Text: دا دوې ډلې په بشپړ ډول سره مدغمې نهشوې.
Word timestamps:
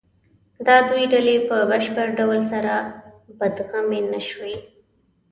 دا 0.67 0.75
دوې 0.89 1.03
ډلې 1.13 1.35
په 1.47 1.55
بشپړ 1.69 2.07
ډول 2.19 2.39
سره 2.51 2.73
مدغمې 3.37 3.99
نهشوې. 4.11 4.55